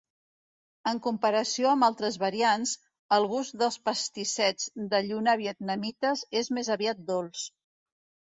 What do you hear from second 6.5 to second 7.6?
més aviat dolç.